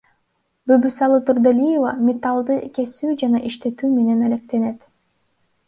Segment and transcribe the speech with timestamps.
[0.69, 4.85] Бүбүсалы Турдалиева металлды кесүү жана иштетүү менен алектенет.